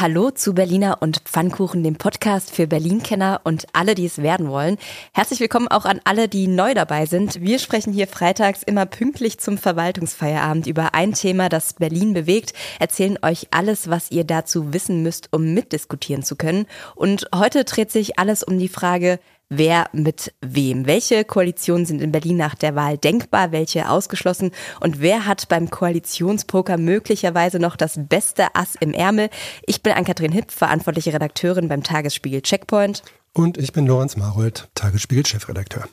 [0.00, 4.76] Hallo zu Berliner und Pfannkuchen, dem Podcast für Berlin-Kenner und alle, die es werden wollen.
[5.12, 7.40] Herzlich willkommen auch an alle, die neu dabei sind.
[7.40, 13.18] Wir sprechen hier freitags immer pünktlich zum Verwaltungsfeierabend über ein Thema, das Berlin bewegt, erzählen
[13.22, 16.66] euch alles, was ihr dazu wissen müsst, um mitdiskutieren zu können.
[16.94, 19.18] Und heute dreht sich alles um die Frage,
[19.48, 20.86] wer mit wem.
[20.86, 24.50] Welche Koalitionen sind in Berlin nach der Wahl denkbar, welche ausgeschlossen
[24.80, 29.30] und wer hat beim Koalitionspoker möglicherweise noch das beste Ass im Ärmel?
[29.66, 33.02] Ich bin Ann-Kathrin Hipp, verantwortliche Redakteurin beim Tagesspiegel Checkpoint.
[33.32, 35.88] Und ich bin Lorenz Marold, Tagesspiegel-Chefredakteur.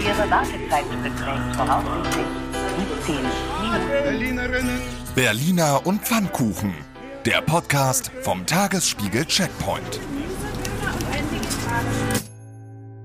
[0.00, 2.26] Ihre Wartezeit beträgt voraussichtlich
[3.06, 3.16] 17
[4.40, 4.68] Minuten.
[5.14, 6.74] Berliner und Pfannkuchen.
[7.26, 10.00] Der Podcast vom Tagesspiegel Checkpoint.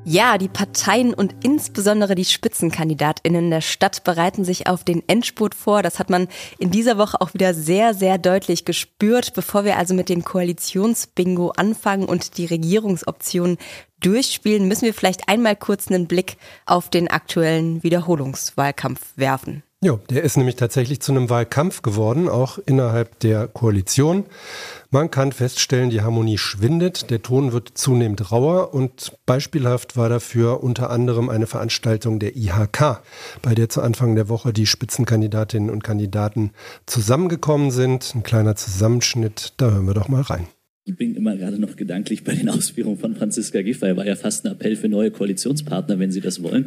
[0.08, 5.82] Ja, die Parteien und insbesondere die Spitzenkandidatinnen der Stadt bereiten sich auf den Endspurt vor.
[5.82, 6.28] Das hat man
[6.60, 9.34] in dieser Woche auch wieder sehr, sehr deutlich gespürt.
[9.34, 13.58] Bevor wir also mit dem Koalitionsbingo anfangen und die Regierungsoptionen
[14.00, 16.38] durchspielen, müssen wir vielleicht einmal kurz einen Blick
[16.68, 19.64] auf den aktuellen Wiederholungswahlkampf werfen.
[19.86, 24.26] Ja, der ist nämlich tatsächlich zu einem Wahlkampf geworden, auch innerhalb der Koalition.
[24.90, 30.64] Man kann feststellen, die Harmonie schwindet, der Ton wird zunehmend rauer und beispielhaft war dafür
[30.64, 33.04] unter anderem eine Veranstaltung der IHK,
[33.44, 36.50] bei der zu Anfang der Woche die Spitzenkandidatinnen und Kandidaten
[36.88, 38.12] zusammengekommen sind.
[38.16, 40.48] Ein kleiner Zusammenschnitt, da hören wir doch mal rein.
[40.88, 43.98] Ich bin immer gerade noch gedanklich bei den Ausführungen von Franziska Giffey.
[43.98, 46.66] War ja fast ein Appell für neue Koalitionspartner, wenn Sie das wollen.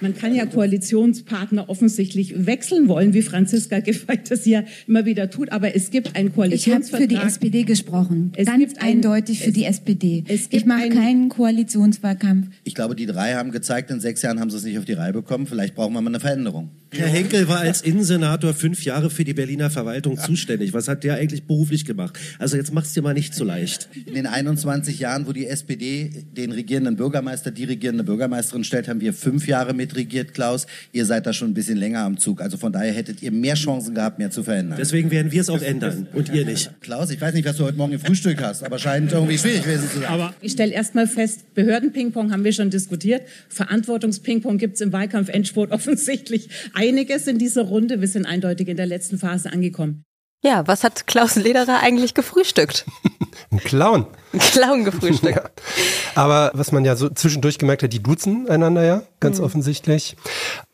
[0.00, 5.50] Man kann ja Koalitionspartner offensichtlich wechseln wollen, wie Franziska Giffey das ja immer wieder tut.
[5.50, 7.10] Aber es gibt einen Koalitionsvertrag.
[7.10, 8.30] Ich habe für die SPD gesprochen.
[8.36, 10.22] Es Ganz gibt ein- eindeutig für es- die SPD.
[10.28, 12.46] es gibt Ich mache ein- keinen Koalitionswahlkampf.
[12.62, 14.92] Ich glaube, die drei haben gezeigt, in sechs Jahren haben sie es nicht auf die
[14.92, 15.48] Reihe bekommen.
[15.48, 16.70] Vielleicht brauchen wir mal eine Veränderung.
[16.92, 20.72] Herr Henkel war als Innensenator fünf Jahre für die Berliner Verwaltung zuständig.
[20.72, 22.16] Was hat der eigentlich beruflich gemacht?
[22.38, 23.88] Also jetzt mach's dir mal nicht so leicht.
[24.06, 29.00] In den 21 Jahren, wo die SPD den regierenden Bürgermeister, die regierende Bürgermeisterin stellt, haben
[29.00, 30.66] wir fünf Jahre mitregiert, Klaus.
[30.92, 32.40] Ihr seid da schon ein bisschen länger am Zug.
[32.40, 34.78] Also von daher hättet ihr mehr Chancen gehabt, mehr zu verändern.
[34.78, 36.70] Deswegen werden wir es auch ändern und ihr nicht.
[36.80, 39.62] Klaus, ich weiß nicht, was du heute Morgen im Frühstück hast, aber scheint irgendwie schwierig
[39.62, 40.08] gewesen zu sein.
[40.08, 43.22] Aber Ich stelle erst mal fest, Behörden-Ping-Pong haben wir schon diskutiert.
[43.48, 48.00] Verantwortungs-Ping-Pong gibt es im Wahlkampf-Endspurt offensichtlich einiges in dieser Runde.
[48.00, 50.04] Wir sind eindeutig in der letzten Phase angekommen.
[50.42, 52.86] Ja, was hat Klaus Lederer eigentlich gefrühstückt?
[53.50, 54.06] Ein Clown.
[54.32, 55.36] Ein Clown gefrühstückt.
[55.36, 55.50] Ja.
[56.14, 60.16] Aber was man ja so zwischendurch gemerkt hat, die duzen einander ja, ganz offensichtlich.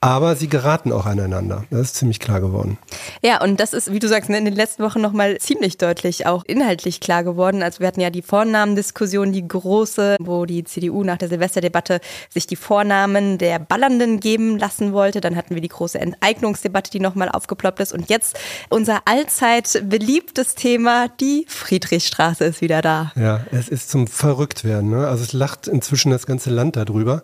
[0.00, 1.64] Aber sie geraten auch aneinander.
[1.70, 2.78] Das ist ziemlich klar geworden.
[3.22, 6.26] Ja, und das ist, wie du sagst, ne, in den letzten Wochen nochmal ziemlich deutlich
[6.26, 7.62] auch inhaltlich klar geworden.
[7.62, 12.46] Also wir hatten ja die Vornamendiskussion, die große, wo die CDU nach der Silvesterdebatte sich
[12.46, 15.20] die Vornamen der Ballernden geben lassen wollte.
[15.20, 17.92] Dann hatten wir die große Enteignungsdebatte, die nochmal aufgeploppt ist.
[17.92, 18.38] Und jetzt
[18.68, 23.12] unser allzeit beliebtes Thema, die Friedrichstraße ist wieder da.
[23.16, 24.90] Ja, es ist zum Verrücktwerden.
[24.90, 25.06] Ne?
[25.06, 27.22] Also es lacht inzwischen das ganze Land darüber.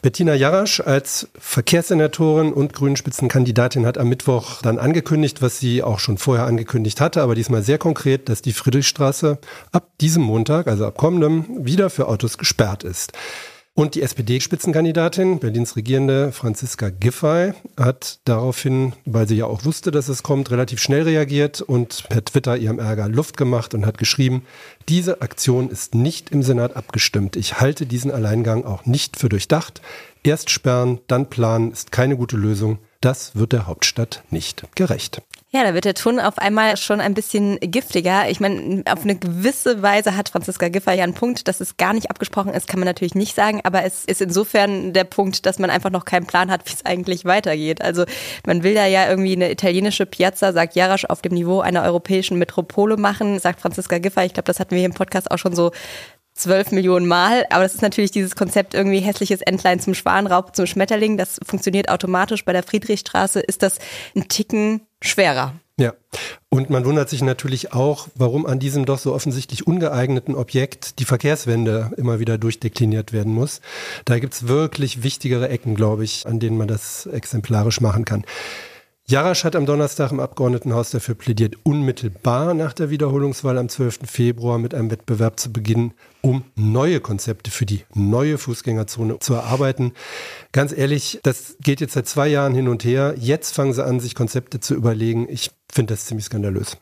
[0.00, 6.18] Bettina Jarasch als Verkehrssenatorin und Grünen-Spitzenkandidatin hat am Mittwoch dann angekündigt, was sie auch schon
[6.18, 9.38] vorher angekündigt hatte, aber diesmal sehr konkret, dass die Friedrichstraße
[9.70, 13.12] ab diesem Montag, also ab kommendem, wieder für Autos gesperrt ist.
[13.74, 20.10] Und die SPD-Spitzenkandidatin, Berlins regierende Franziska Giffey, hat daraufhin, weil sie ja auch wusste, dass
[20.10, 24.44] es kommt, relativ schnell reagiert und per Twitter ihrem Ärger Luft gemacht und hat geschrieben,
[24.90, 27.34] diese Aktion ist nicht im Senat abgestimmt.
[27.34, 29.80] Ich halte diesen Alleingang auch nicht für durchdacht.
[30.22, 32.78] Erst sperren, dann planen ist keine gute Lösung.
[33.02, 35.22] Das wird der Hauptstadt nicht gerecht.
[35.50, 38.30] Ja, da wird der Ton auf einmal schon ein bisschen giftiger.
[38.30, 41.92] Ich meine, auf eine gewisse Weise hat Franziska Giffey ja einen Punkt, dass es gar
[41.92, 45.58] nicht abgesprochen ist, kann man natürlich nicht sagen, aber es ist insofern der Punkt, dass
[45.58, 47.82] man einfach noch keinen Plan hat, wie es eigentlich weitergeht.
[47.82, 48.04] Also
[48.46, 52.38] man will da ja irgendwie eine italienische Piazza, sagt Jarasch, auf dem Niveau einer europäischen
[52.38, 54.24] Metropole machen, sagt Franziska Giffey.
[54.24, 55.72] Ich glaube, das hatten wir hier im Podcast auch schon so
[56.34, 57.44] zwölf Millionen Mal.
[57.50, 61.16] Aber das ist natürlich dieses Konzept irgendwie hässliches Entlein zum Schwanraub zum Schmetterling.
[61.16, 62.44] Das funktioniert automatisch.
[62.44, 63.78] Bei der Friedrichstraße ist das
[64.14, 65.54] ein Ticken schwerer.
[65.78, 65.94] Ja,
[66.50, 71.06] und man wundert sich natürlich auch, warum an diesem doch so offensichtlich ungeeigneten Objekt die
[71.06, 73.62] Verkehrswende immer wieder durchdekliniert werden muss.
[74.04, 78.24] Da gibt's wirklich wichtigere Ecken, glaube ich, an denen man das exemplarisch machen kann.
[79.12, 84.10] Jarasch hat am Donnerstag im Abgeordnetenhaus dafür plädiert, unmittelbar nach der Wiederholungswahl am 12.
[84.10, 85.92] Februar mit einem Wettbewerb zu beginnen,
[86.22, 89.92] um neue Konzepte für die neue Fußgängerzone zu erarbeiten.
[90.52, 93.14] Ganz ehrlich, das geht jetzt seit zwei Jahren hin und her.
[93.18, 95.26] Jetzt fangen sie an, sich Konzepte zu überlegen.
[95.28, 96.78] Ich finde das ziemlich skandalös.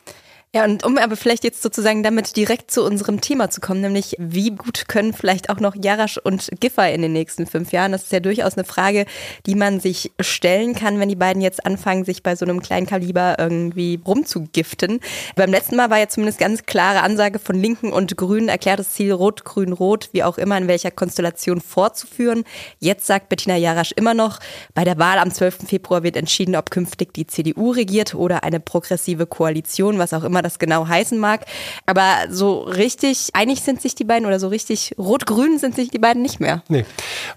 [0.53, 4.17] Ja, und um aber vielleicht jetzt sozusagen damit direkt zu unserem Thema zu kommen, nämlich
[4.19, 7.93] wie gut können vielleicht auch noch Jarasch und Giffey in den nächsten fünf Jahren?
[7.93, 9.07] Das ist ja durchaus eine Frage,
[9.47, 12.89] die man sich stellen kann, wenn die beiden jetzt anfangen, sich bei so einem kleinen
[12.89, 14.99] Kaliber irgendwie rumzugiften.
[15.37, 19.13] Beim letzten Mal war ja zumindest ganz klare Ansage von Linken und Grünen, erklärtes Ziel
[19.13, 22.43] Rot, Grün, Rot, wie auch immer, in welcher Konstellation fortzuführen.
[22.81, 24.41] Jetzt sagt Bettina Jarasch immer noch,
[24.75, 25.69] bei der Wahl am 12.
[25.69, 30.40] Februar wird entschieden, ob künftig die CDU regiert oder eine progressive Koalition, was auch immer
[30.41, 31.45] immer das genau heißen mag.
[31.87, 35.99] Aber so richtig einig sind sich die beiden oder so richtig rot-grün sind sich die
[35.99, 36.63] beiden nicht mehr.
[36.69, 36.85] Nee.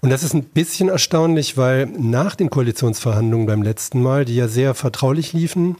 [0.00, 4.48] Und das ist ein bisschen erstaunlich, weil nach den Koalitionsverhandlungen beim letzten Mal, die ja
[4.48, 5.76] sehr vertraulich liefen,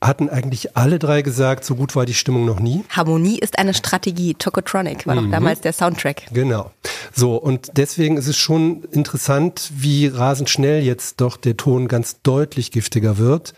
[0.00, 2.84] hatten eigentlich alle drei gesagt, so gut war die Stimmung noch nie.
[2.90, 4.34] Harmonie ist eine Strategie.
[4.34, 5.24] Tokotronic war mhm.
[5.24, 6.22] doch damals der Soundtrack.
[6.32, 6.70] Genau.
[7.14, 12.22] So, und deswegen ist es schon interessant, wie rasend schnell jetzt doch der Ton ganz
[12.22, 13.54] deutlich giftiger wird.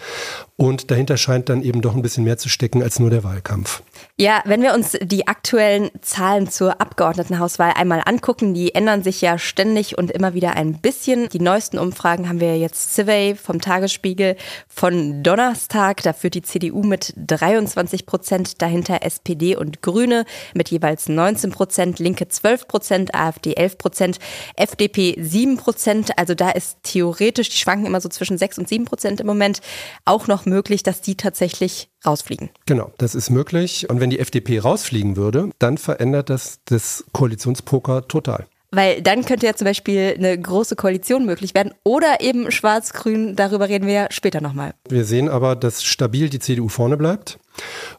[0.57, 3.83] Und dahinter scheint dann eben doch ein bisschen mehr zu stecken als nur der Wahlkampf.
[4.17, 9.37] Ja, wenn wir uns die aktuellen Zahlen zur Abgeordnetenhauswahl einmal angucken, die ändern sich ja
[9.37, 11.29] ständig und immer wieder ein bisschen.
[11.31, 14.37] Die neuesten Umfragen haben wir jetzt Survey vom Tagesspiegel
[14.69, 16.05] von Donnerstag.
[16.05, 20.25] Da führt die CDU mit 23 Prozent, dahinter SPD und Grüne
[20.55, 24.19] mit jeweils 19 Prozent, Linke 12 Prozent, AfD 11 Prozent,
[24.55, 26.17] FDP 7 Prozent.
[26.17, 29.61] Also da ist theoretisch, die schwanken immer so zwischen 6 und 7 Prozent im Moment,
[30.05, 32.51] auch noch möglich, dass die tatsächlich rausfliegen.
[32.67, 33.89] Genau, das ist möglich.
[33.89, 38.47] Und wenn die FDP rausfliegen würde, dann verändert das das Koalitionspoker total.
[38.71, 43.69] Weil dann könnte ja zum Beispiel eine große Koalition möglich werden oder eben Schwarz-Grün, darüber
[43.69, 44.75] reden wir ja später nochmal.
[44.89, 47.39] Wir sehen aber, dass stabil die CDU vorne bleibt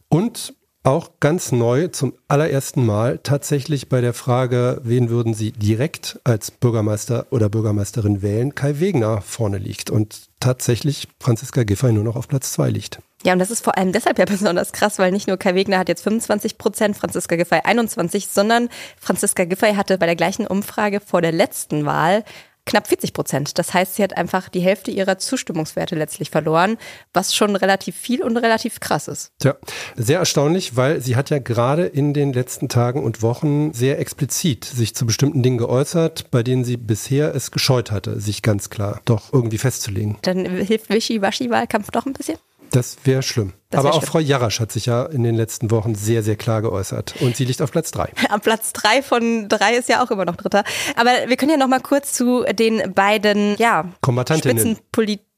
[0.09, 0.53] und
[0.86, 6.52] auch ganz neu zum allerersten Mal tatsächlich bei der Frage, wen würden Sie direkt als
[6.52, 12.28] Bürgermeister oder Bürgermeisterin wählen, Kai Wegner vorne liegt und tatsächlich Franziska Giffey nur noch auf
[12.28, 13.00] Platz zwei liegt.
[13.24, 15.80] Ja, und das ist vor allem deshalb ja besonders krass, weil nicht nur Kai Wegner
[15.80, 21.00] hat jetzt 25 Prozent, Franziska Giffey 21, sondern Franziska Giffey hatte bei der gleichen Umfrage
[21.00, 22.24] vor der letzten Wahl
[22.65, 23.57] knapp 40 Prozent.
[23.57, 26.77] Das heißt, sie hat einfach die Hälfte ihrer Zustimmungswerte letztlich verloren,
[27.13, 29.31] was schon relativ viel und relativ krass ist.
[29.39, 29.56] Tja,
[29.95, 34.65] sehr erstaunlich, weil sie hat ja gerade in den letzten Tagen und Wochen sehr explizit
[34.65, 39.01] sich zu bestimmten Dingen geäußert, bei denen sie bisher es gescheut hatte, sich ganz klar
[39.06, 40.17] doch irgendwie festzulegen.
[40.23, 42.38] Dann hilft Wischi-Waschi-Wahlkampf doch ein bisschen?
[42.75, 43.54] Das wäre schlimm.
[43.69, 44.12] Das Aber auch schlimm.
[44.12, 47.16] Frau Jarasch hat sich ja in den letzten Wochen sehr, sehr klar geäußert.
[47.22, 48.12] Und sie liegt auf Platz drei.
[48.30, 50.66] Am Platz drei von drei ist ja auch immer noch Dritter.
[50.98, 54.77] Aber wir können ja noch mal kurz zu den beiden, ja, Kombatantinnen.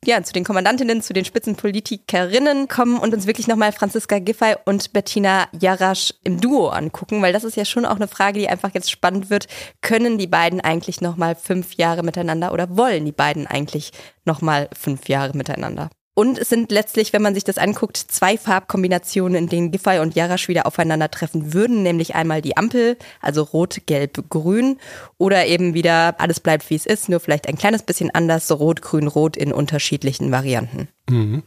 [0.03, 4.91] ja, zu den Kommandantinnen, zu den Spitzenpolitikerinnen kommen und uns wirklich nochmal Franziska Giffey und
[4.91, 8.73] Bettina Jarasch im Duo angucken, weil das ist ja schon auch eine Frage, die einfach
[8.73, 9.45] jetzt spannend wird.
[9.81, 13.91] Können die beiden eigentlich nochmal fünf Jahre miteinander oder wollen die beiden eigentlich
[14.25, 15.91] nochmal fünf Jahre miteinander?
[16.17, 20.15] Und es sind letztlich, wenn man sich das anguckt, zwei Farbkombinationen, in denen Giffey und
[20.15, 24.79] Jarasch wieder aufeinandertreffen würden, nämlich einmal die Ampel, also rot, gelb, grün,
[25.19, 28.55] oder eben wieder alles bleibt wie es ist, nur vielleicht ein kleines bisschen anders, so
[28.55, 30.87] rot, grün, rot in unterschiedlichen Varianten.
[31.07, 31.43] Mhm.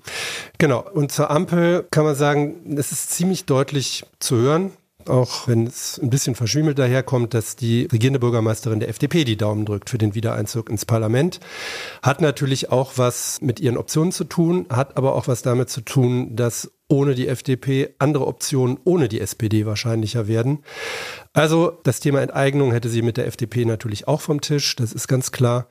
[0.58, 0.88] Genau.
[0.94, 4.70] Und zur Ampel kann man sagen, es ist ziemlich deutlich zu hören
[5.08, 9.64] auch wenn es ein bisschen verschwimmelt daherkommt, dass die regierende Bürgermeisterin der FDP die Daumen
[9.64, 11.40] drückt für den Wiedereinzug ins Parlament.
[12.02, 15.80] Hat natürlich auch was mit ihren Optionen zu tun, hat aber auch was damit zu
[15.80, 20.64] tun, dass ohne die FDP andere Optionen ohne die SPD wahrscheinlicher werden.
[21.32, 25.06] Also das Thema Enteignung hätte sie mit der FDP natürlich auch vom Tisch, das ist
[25.06, 25.68] ganz klar.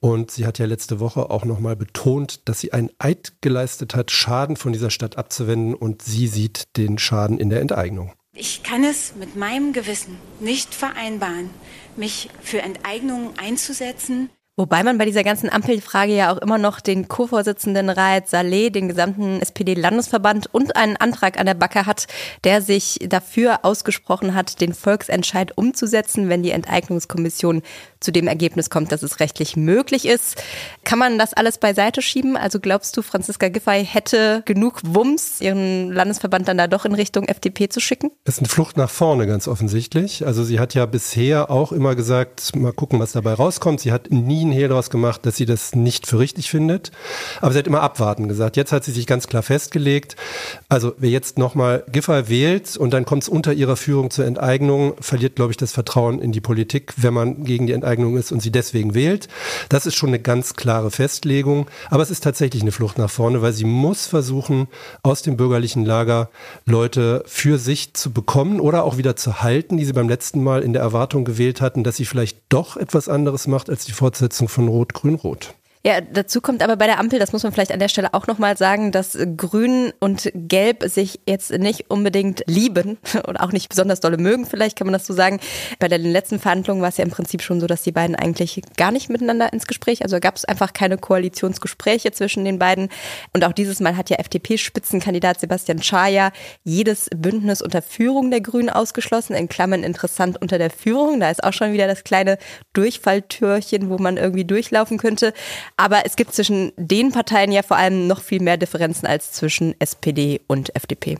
[0.00, 4.12] Und sie hat ja letzte Woche auch nochmal betont, dass sie einen Eid geleistet hat,
[4.12, 8.12] Schaden von dieser Stadt abzuwenden und sie sieht den Schaden in der Enteignung.
[8.40, 11.50] Ich kann es mit meinem Gewissen nicht vereinbaren,
[11.96, 17.06] mich für Enteignungen einzusetzen, Wobei man bei dieser ganzen Ampelfrage ja auch immer noch den
[17.06, 22.08] Co-Vorsitzenden Raed Saleh, den gesamten SPD-Landesverband und einen Antrag an der Backe hat,
[22.42, 27.62] der sich dafür ausgesprochen hat, den Volksentscheid umzusetzen, wenn die Enteignungskommission
[28.00, 30.42] zu dem Ergebnis kommt, dass es rechtlich möglich ist.
[30.84, 32.36] Kann man das alles beiseite schieben?
[32.36, 37.24] Also glaubst du, Franziska Giffey hätte genug Wumms, ihren Landesverband dann da doch in Richtung
[37.24, 38.10] FDP zu schicken?
[38.24, 40.26] Das ist eine Flucht nach vorne, ganz offensichtlich.
[40.26, 43.80] Also sie hat ja bisher auch immer gesagt, mal gucken, was dabei rauskommt.
[43.80, 46.92] Sie hat nie ein Hehl daraus gemacht, dass sie das nicht für richtig findet.
[47.40, 48.56] Aber sie hat immer abwarten gesagt.
[48.56, 50.14] Jetzt hat sie sich ganz klar festgelegt.
[50.68, 54.94] Also wer jetzt nochmal Giffey wählt und dann kommt es unter ihrer Führung zur Enteignung,
[55.00, 58.40] verliert, glaube ich, das Vertrauen in die Politik, wenn man gegen die Enteignung ist und
[58.40, 59.28] sie deswegen wählt.
[59.68, 61.68] Das ist schon eine ganz klare Festlegung.
[61.90, 64.68] Aber es ist tatsächlich eine Flucht nach vorne, weil sie muss versuchen,
[65.02, 66.30] aus dem bürgerlichen Lager
[66.66, 70.62] Leute für sich zu bekommen oder auch wieder zu halten, die sie beim letzten Mal
[70.62, 74.48] in der Erwartung gewählt hatten, dass sie vielleicht doch etwas anderes macht als die Fortsetzung
[74.48, 75.54] von Rot, Grün, Rot.
[75.84, 78.26] Ja, dazu kommt aber bei der Ampel, das muss man vielleicht an der Stelle auch
[78.26, 84.00] nochmal sagen, dass Grün und Gelb sich jetzt nicht unbedingt lieben oder auch nicht besonders
[84.00, 85.38] dolle mögen, vielleicht kann man das so sagen.
[85.78, 88.60] Bei den letzten Verhandlungen war es ja im Prinzip schon so, dass die beiden eigentlich
[88.76, 92.88] gar nicht miteinander ins Gespräch, also gab es einfach keine Koalitionsgespräche zwischen den beiden.
[93.32, 96.32] Und auch dieses Mal hat ja FDP-Spitzenkandidat Sebastian Schaja
[96.64, 101.20] jedes Bündnis unter Führung der Grünen ausgeschlossen, in Klammern interessant unter der Führung.
[101.20, 102.38] Da ist auch schon wieder das kleine
[102.72, 105.32] Durchfalltürchen, wo man irgendwie durchlaufen könnte.
[105.78, 109.80] Aber es gibt zwischen den Parteien ja vor allem noch viel mehr Differenzen als zwischen
[109.80, 111.18] SPD und FDP.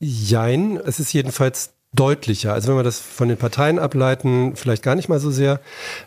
[0.00, 2.52] Jein, es ist jedenfalls deutlicher.
[2.52, 5.60] Also wenn wir das von den Parteien ableiten, vielleicht gar nicht mal so sehr.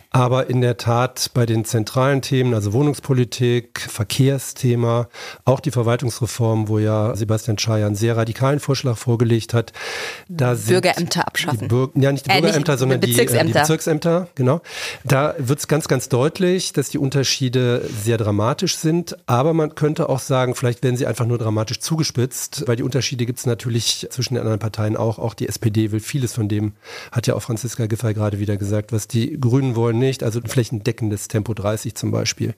[0.10, 5.10] Aber in der Tat bei den zentralen Themen, also Wohnungspolitik, Verkehrsthema,
[5.46, 9.74] auch die Verwaltungsreform, wo ja Sebastian Schaja einen sehr radikalen Vorschlag vorgelegt hat,
[10.30, 11.68] da sind Bürgerämter abschaffen.
[11.68, 13.44] Bür ja, nicht die Äh, Bürgerämter, nicht, sondern die, Bezirksämter.
[13.44, 14.62] äh, die Bezirksämter, genau.
[15.04, 19.18] Da wird es ganz, ganz deutlich, dass die Unterschiede sehr dramatisch sind.
[19.28, 23.26] Aber man könnte auch sagen, vielleicht werden sie einfach nur dramatisch zugespitzt, weil die Unterschiede
[23.26, 25.20] gibt es natürlich zwischen den anderen Parteien auch.
[25.20, 26.74] Auch die SPD will vieles von dem,
[27.12, 30.48] hat ja auch Franziska Giffey gerade wieder gesagt, was die Grünen wollen nicht, also ein
[30.48, 32.54] flächendeckendes Tempo 30 zum Beispiel.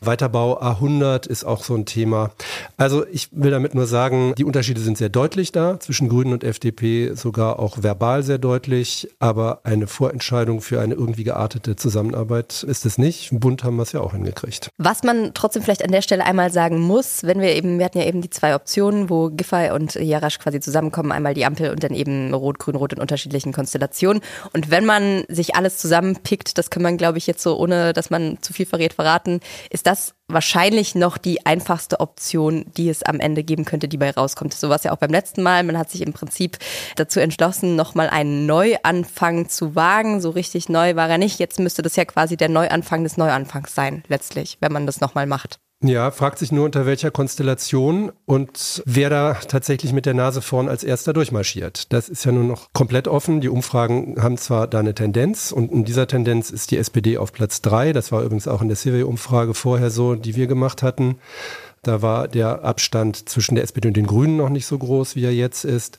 [0.00, 2.30] Weiterbau A100 ist auch so ein Thema.
[2.76, 6.44] Also ich will damit nur sagen, die Unterschiede sind sehr deutlich da, zwischen Grünen und
[6.44, 12.86] FDP sogar auch verbal sehr deutlich, aber eine Vorentscheidung für eine irgendwie geartete Zusammenarbeit ist
[12.86, 13.32] es nicht.
[13.32, 14.68] Im Bund haben wir es ja auch hingekriegt.
[14.78, 17.98] Was man trotzdem vielleicht an der Stelle einmal sagen muss, wenn wir eben, wir hatten
[17.98, 21.82] ja eben die zwei Optionen, wo Giffey und Jarasch quasi zusammenkommen, einmal die Ampel und
[21.82, 24.22] dann eben Rot, Grün, Rot in unterschiedlichen Konstellationen.
[24.52, 28.10] Und wenn man sich alles zusammenpickt, das kann man, glaube ich, jetzt so, ohne dass
[28.10, 33.20] man zu viel verrät, verraten, ist das wahrscheinlich noch die einfachste Option, die es am
[33.20, 34.54] Ende geben könnte, die bei rauskommt.
[34.54, 35.62] So war es ja auch beim letzten Mal.
[35.64, 36.58] Man hat sich im Prinzip
[36.96, 40.20] dazu entschlossen, nochmal einen Neuanfang zu wagen.
[40.20, 41.38] So richtig neu war er nicht.
[41.38, 45.26] Jetzt müsste das ja quasi der Neuanfang des Neuanfangs sein, letztlich, wenn man das nochmal
[45.26, 45.58] macht.
[45.86, 50.70] Ja, fragt sich nur unter welcher Konstellation und wer da tatsächlich mit der Nase vorn
[50.70, 51.92] als erster durchmarschiert.
[51.92, 53.42] Das ist ja nur noch komplett offen.
[53.42, 57.34] Die Umfragen haben zwar da eine Tendenz und in dieser Tendenz ist die SPD auf
[57.34, 57.92] Platz drei.
[57.92, 61.16] Das war übrigens auch in der Survey-Umfrage vorher so, die wir gemacht hatten.
[61.84, 65.24] Da war der Abstand zwischen der SPD und den Grünen noch nicht so groß, wie
[65.24, 65.98] er jetzt ist.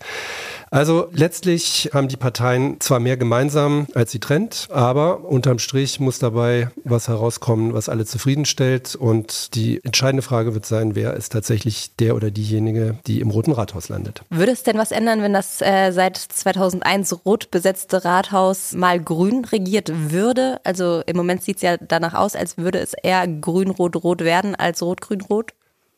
[0.71, 6.19] Also letztlich haben die Parteien zwar mehr gemeinsam, als sie trennt, aber unterm Strich muss
[6.19, 8.95] dabei was herauskommen, was alle zufriedenstellt.
[8.95, 13.51] Und die entscheidende Frage wird sein, wer ist tatsächlich der oder diejenige, die im Roten
[13.51, 14.21] Rathaus landet.
[14.29, 19.45] Würde es denn was ändern, wenn das äh, seit 2001 rot besetzte Rathaus mal grün
[19.45, 20.59] regiert würde?
[20.63, 24.81] Also im Moment sieht es ja danach aus, als würde es eher grün-rot-rot werden als
[24.81, 25.53] rot-grün-rot.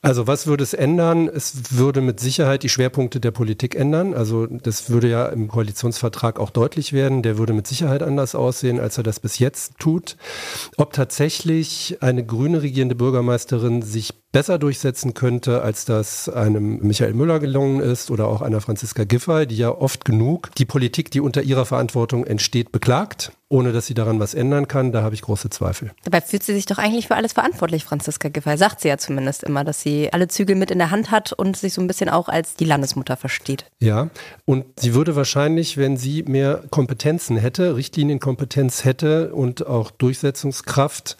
[0.07, 1.27] Also was würde es ändern?
[1.27, 4.13] Es würde mit Sicherheit die Schwerpunkte der Politik ändern.
[4.13, 7.23] Also das würde ja im Koalitionsvertrag auch deutlich werden.
[7.23, 10.15] Der würde mit Sicherheit anders aussehen, als er das bis jetzt tut.
[10.77, 17.39] Ob tatsächlich eine grüne regierende Bürgermeisterin sich besser durchsetzen könnte, als das einem Michael Müller
[17.39, 21.41] gelungen ist oder auch einer Franziska Giffey, die ja oft genug die Politik, die unter
[21.41, 24.91] ihrer Verantwortung entsteht, beklagt, ohne dass sie daran was ändern kann.
[24.91, 25.91] Da habe ich große Zweifel.
[26.03, 28.57] Dabei fühlt sie sich doch eigentlich für alles verantwortlich, Franziska Giffey.
[28.57, 31.57] Sagt sie ja zumindest immer, dass sie alle Zügel mit in der Hand hat und
[31.57, 33.65] sich so ein bisschen auch als die Landesmutter versteht.
[33.79, 34.09] Ja,
[34.45, 41.17] und sie würde wahrscheinlich, wenn sie mehr Kompetenzen hätte, Richtlinienkompetenz hätte und auch Durchsetzungskraft,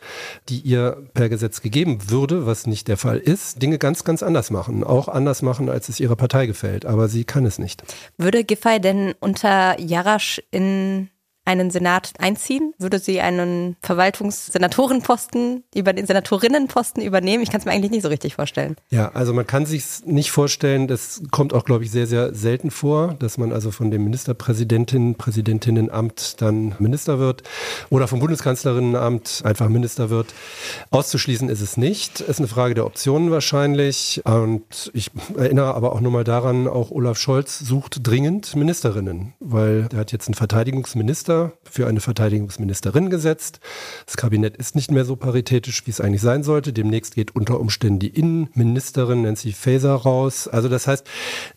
[0.49, 4.51] die ihr per Gesetz gegeben würde, was nicht der Fall ist, Dinge ganz, ganz anders
[4.51, 4.83] machen.
[4.83, 6.85] Auch anders machen, als es ihrer Partei gefällt.
[6.85, 7.83] Aber sie kann es nicht.
[8.17, 11.09] Würde Giffey denn unter Jarasch in
[11.47, 12.73] einen Senat einziehen?
[12.77, 17.41] Würde sie einen Verwaltungssenatorenposten über den Senatorinnenposten übernehmen?
[17.41, 18.75] Ich kann es mir eigentlich nicht so richtig vorstellen.
[18.89, 22.69] Ja, also man kann sich nicht vorstellen, das kommt auch, glaube ich, sehr, sehr selten
[22.69, 27.43] vor, dass man also von dem Ministerpräsidentinnen, Präsidentinnenamt dann Minister wird
[27.89, 30.33] oder vom Bundeskanzlerinnenamt einfach Minister wird.
[30.91, 32.19] Auszuschließen ist es nicht.
[32.19, 34.21] Ist eine Frage der Optionen wahrscheinlich.
[34.25, 39.87] Und ich erinnere aber auch nur mal daran, auch Olaf Scholz sucht dringend Ministerinnen, weil
[39.93, 43.59] er hat jetzt einen Verteidigungsminister für eine Verteidigungsministerin gesetzt.
[44.05, 46.73] Das Kabinett ist nicht mehr so paritätisch, wie es eigentlich sein sollte.
[46.73, 50.47] Demnächst geht unter Umständen die Innenministerin Nancy Faeser raus.
[50.47, 51.05] Also das heißt,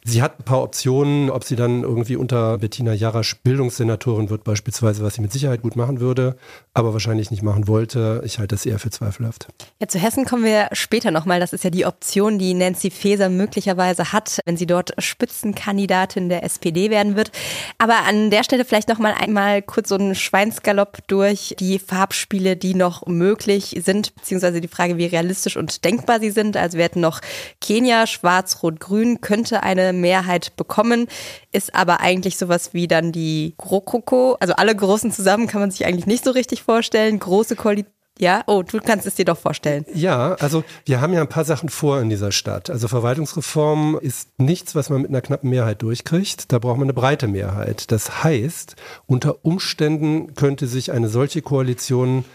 [0.05, 5.03] sie hat ein paar Optionen, ob sie dann irgendwie unter Bettina Jarasch Bildungssenatorin wird beispielsweise,
[5.03, 6.37] was sie mit Sicherheit gut machen würde,
[6.75, 8.23] aber wahrscheinlich nicht machen wollte.
[8.25, 9.49] Ich halte das eher für zweifelhaft.
[9.81, 11.41] Ja, zu Hessen kommen wir später nochmal.
[11.41, 16.45] Das ist ja die Option, die Nancy Faeser möglicherweise hat, wenn sie dort Spitzenkandidatin der
[16.45, 17.33] SPD werden wird.
[17.79, 22.75] Aber an der Stelle vielleicht nochmal einmal kurz so einen Schweinsgalopp durch die Farbspiele, die
[22.75, 26.57] noch möglich sind, beziehungsweise die Frage, wie realistisch und denkbar sie sind.
[26.57, 27.21] Also wir hätten noch
[27.61, 31.07] Kenia, Schwarz, Rot, Grün, könnte eine Mehrheit bekommen,
[31.53, 34.37] ist aber eigentlich sowas wie dann die GroKoKo.
[34.41, 37.19] Also alle Großen zusammen kann man sich eigentlich nicht so richtig vorstellen.
[37.19, 39.87] Große Koalition Ja, oh, du kannst es dir doch vorstellen.
[39.95, 42.69] Ja, also wir haben ja ein paar Sachen vor in dieser Stadt.
[42.69, 46.53] Also Verwaltungsreform ist nichts, was man mit einer knappen Mehrheit durchkriegt.
[46.53, 47.91] Da braucht man eine breite Mehrheit.
[47.91, 52.27] Das heißt, unter Umständen könnte sich eine solche Koalition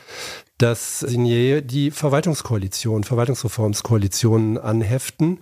[0.57, 5.39] dass Signier die Verwaltungskoalition, Verwaltungsreformskoalitionen anheften.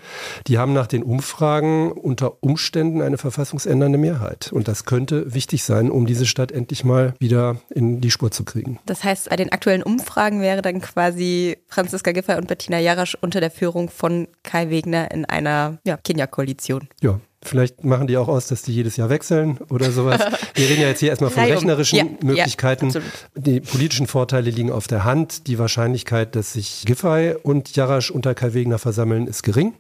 [0.48, 4.52] Die haben nach den Umfragen unter Umständen eine verfassungsändernde Mehrheit.
[4.52, 8.44] Und das könnte wichtig sein, um diese Stadt endlich mal wieder in die Spur zu
[8.44, 8.80] kriegen.
[8.86, 13.40] Das heißt, bei den aktuellen Umfragen wäre dann quasi Franziska Giffey und Bettina Jarasch unter
[13.40, 16.88] der Führung von Kai Wegner in einer ja, Kenia-Koalition.
[17.02, 20.20] Ja, Vielleicht machen die auch aus, dass die jedes Jahr wechseln oder sowas.
[20.56, 22.90] Wir reden ja jetzt hier erstmal von rechnerischen ja, Möglichkeiten.
[22.90, 23.02] Ja,
[23.36, 25.48] die politischen Vorteile liegen auf der Hand.
[25.48, 29.74] Die Wahrscheinlichkeit, dass sich Giffey und Jarasch unter Kai Wegner versammeln, ist gering.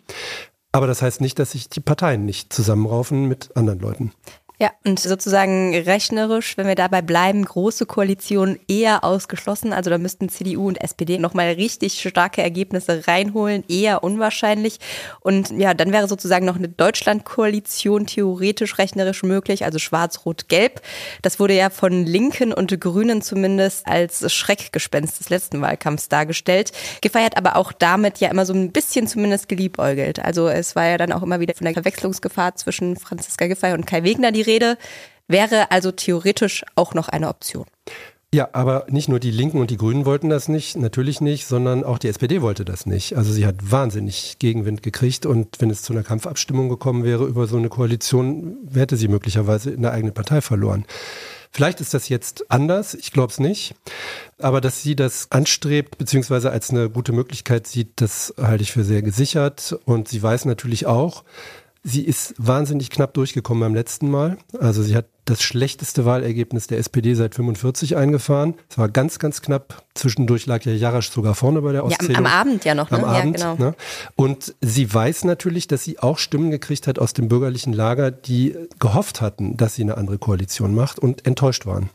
[0.71, 4.11] Aber das heißt nicht, dass sich die Parteien nicht zusammenraufen mit anderen Leuten.
[4.63, 9.73] Ja, und sozusagen rechnerisch, wenn wir dabei bleiben, große Koalitionen eher ausgeschlossen.
[9.73, 14.79] Also da müssten CDU und SPD nochmal richtig starke Ergebnisse reinholen, eher unwahrscheinlich.
[15.19, 20.79] Und ja, dann wäre sozusagen noch eine Deutschland-Koalition theoretisch rechnerisch möglich, also schwarz-rot-gelb.
[21.21, 26.71] Das wurde ja von Linken und Grünen zumindest als Schreckgespenst des letzten Wahlkampfs dargestellt.
[27.01, 30.19] Gefeiert aber auch damit ja immer so ein bisschen zumindest geliebäugelt.
[30.19, 33.85] Also es war ja dann auch immer wieder von der Verwechslungsgefahr zwischen Franziska Giffey und
[33.85, 34.52] Kai Wegner die Rede.
[34.53, 34.77] Rede,
[35.27, 37.65] wäre also theoretisch auch noch eine Option.
[38.33, 41.83] Ja, aber nicht nur die Linken und die Grünen wollten das nicht, natürlich nicht, sondern
[41.83, 43.15] auch die SPD wollte das nicht.
[43.15, 47.45] Also sie hat wahnsinnig Gegenwind gekriegt und wenn es zu einer Kampfabstimmung gekommen wäre über
[47.45, 50.85] so eine Koalition, hätte sie möglicherweise in der eigenen Partei verloren.
[51.51, 53.75] Vielleicht ist das jetzt anders, ich glaube es nicht.
[54.39, 58.83] Aber dass sie das anstrebt, beziehungsweise als eine gute Möglichkeit sieht, das halte ich für
[58.83, 59.77] sehr gesichert.
[59.85, 61.23] Und sie weiß natürlich auch,
[61.85, 64.37] Sie ist wahnsinnig knapp durchgekommen beim letzten Mal.
[64.57, 68.55] Also sie hat das schlechteste Wahlergebnis der SPD seit 45 eingefahren.
[68.69, 69.83] Es war ganz, ganz knapp.
[69.93, 72.13] Zwischendurch lag ja Jarasch sogar vorne bei der Auszählung.
[72.13, 72.89] Ja, am, am Abend ja noch.
[72.89, 72.97] Ne?
[72.97, 73.65] Am Abend, ja, genau.
[73.69, 73.75] Ne?
[74.15, 78.55] Und sie weiß natürlich, dass sie auch Stimmen gekriegt hat aus dem bürgerlichen Lager, die
[78.79, 81.89] gehofft hatten, dass sie eine andere Koalition macht und enttäuscht waren.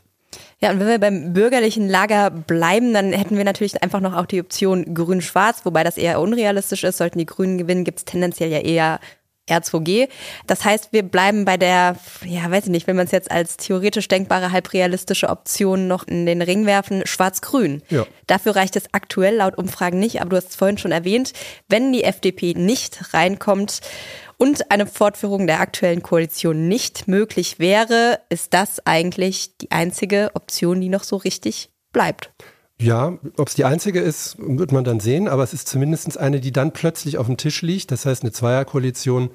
[0.61, 4.25] Ja, und wenn wir beim bürgerlichen Lager bleiben, dann hätten wir natürlich einfach noch auch
[4.25, 6.97] die Option Grün-Schwarz, wobei das eher unrealistisch ist.
[6.97, 8.99] Sollten die Grünen gewinnen, gibt es tendenziell ja eher
[9.49, 10.09] R2G.
[10.47, 13.57] Das heißt, wir bleiben bei der, ja, weiß ich nicht, wenn man es jetzt als
[13.57, 17.81] theoretisch denkbare, halbrealistische Option noch in den Ring werfen, schwarz-grün.
[17.89, 18.05] Ja.
[18.27, 21.33] Dafür reicht es aktuell laut Umfragen nicht, aber du hast es vorhin schon erwähnt,
[21.67, 23.81] wenn die FDP nicht reinkommt
[24.37, 30.79] und eine Fortführung der aktuellen Koalition nicht möglich wäre, ist das eigentlich die einzige Option,
[30.79, 32.31] die noch so richtig bleibt.
[32.81, 36.39] Ja, ob es die einzige ist, wird man dann sehen, aber es ist zumindest eine,
[36.39, 37.91] die dann plötzlich auf dem Tisch liegt.
[37.91, 39.31] Das heißt, eine Zweierkoalition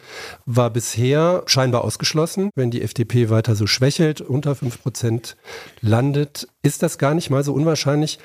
[0.46, 2.48] war bisher scheinbar ausgeschlossen.
[2.54, 5.36] Wenn die FDP weiter so schwächelt, unter fünf Prozent
[5.82, 8.18] landet, ist das gar nicht mal so unwahrscheinlich,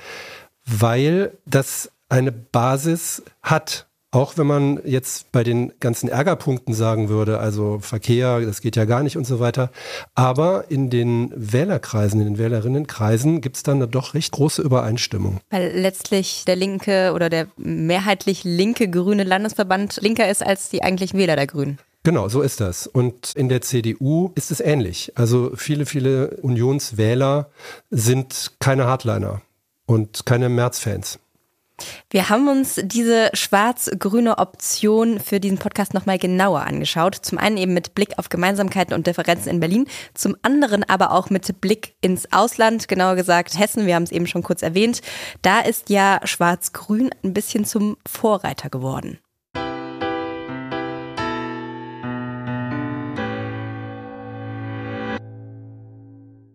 [0.66, 3.89] weil das eine Basis hat.
[4.12, 8.86] Auch wenn man jetzt bei den ganzen Ärgerpunkten sagen würde, also Verkehr, das geht ja
[8.86, 9.70] gar nicht und so weiter.
[10.16, 15.42] Aber in den Wählerkreisen, in den Wählerinnenkreisen gibt es dann eine doch recht große Übereinstimmung.
[15.52, 21.14] Weil letztlich der linke oder der mehrheitlich linke grüne Landesverband linker ist als die eigentlich
[21.14, 21.78] Wähler der Grünen.
[22.04, 22.88] Genau, so ist das.
[22.88, 25.12] Und in der CDU ist es ähnlich.
[25.16, 27.52] Also viele, viele Unionswähler
[27.92, 29.42] sind keine Hardliner
[29.86, 31.20] und keine März-Fans.
[32.10, 37.16] Wir haben uns diese schwarz-grüne Option für diesen Podcast nochmal genauer angeschaut.
[37.16, 41.30] Zum einen eben mit Blick auf Gemeinsamkeiten und Differenzen in Berlin, zum anderen aber auch
[41.30, 45.02] mit Blick ins Ausland, genauer gesagt Hessen, wir haben es eben schon kurz erwähnt.
[45.42, 49.20] Da ist ja schwarz-grün ein bisschen zum Vorreiter geworden.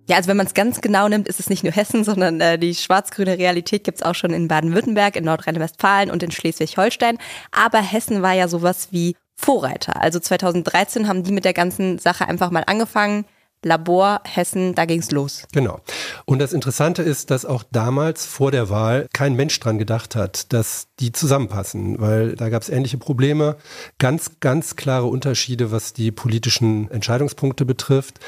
[0.07, 2.59] Ja, also wenn man es ganz genau nimmt, ist es nicht nur Hessen, sondern äh,
[2.59, 7.19] die schwarz-grüne Realität gibt's auch schon in Baden-Württemberg, in Nordrhein-Westfalen und in Schleswig-Holstein.
[7.53, 10.01] Aber Hessen war ja sowas wie Vorreiter.
[10.01, 13.25] Also 2013 haben die mit der ganzen Sache einfach mal angefangen.
[13.65, 15.45] Labor Hessen, da ging's los.
[15.53, 15.81] Genau.
[16.27, 20.53] Und das Interessante ist, dass auch damals vor der Wahl kein Mensch dran gedacht hat,
[20.53, 23.57] dass die zusammenpassen, weil da gab es ähnliche Probleme,
[23.99, 28.21] ganz, ganz klare Unterschiede, was die politischen Entscheidungspunkte betrifft.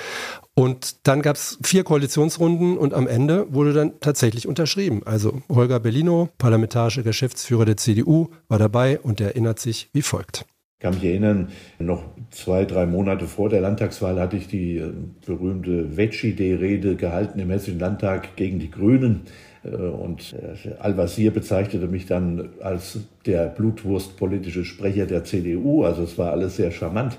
[0.58, 5.02] Und dann gab es vier Koalitionsrunden und am Ende wurde dann tatsächlich unterschrieben.
[5.04, 10.46] Also Holger Bellino, parlamentarischer Geschäftsführer der CDU, war dabei und er erinnert sich wie folgt.
[10.78, 14.92] Ich kann mich erinnern, noch zwei, drei Monate vor der Landtagswahl hatte ich die äh,
[15.26, 19.22] berühmte Veggie-Day-Rede gehalten im Hessischen Landtag gegen die Grünen.
[19.62, 25.84] Äh, und äh, Al-Wazir bezeichnete mich dann als der blutwurstpolitische Sprecher der CDU.
[25.84, 27.18] Also es war alles sehr charmant.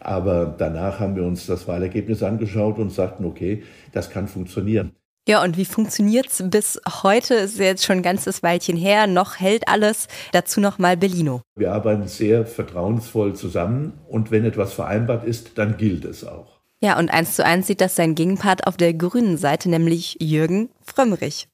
[0.00, 4.92] Aber danach haben wir uns das Wahlergebnis angeschaut und sagten, okay, das kann funktionieren.
[5.28, 7.34] Ja, und wie funktioniert's bis heute?
[7.34, 10.06] Ist jetzt schon ein ganzes Weilchen her, noch hält alles.
[10.30, 11.42] Dazu noch mal Bellino.
[11.56, 16.60] Wir arbeiten sehr vertrauensvoll zusammen und wenn etwas vereinbart ist, dann gilt es auch.
[16.80, 20.68] Ja, und eins zu eins sieht das sein Gegenpart auf der grünen Seite, nämlich Jürgen
[20.82, 21.48] Frömmrich.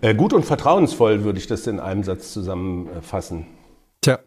[0.00, 3.46] Äh, gut und vertrauensvoll würde ich das in einem Satz zusammenfassen.
[4.00, 4.18] Tja,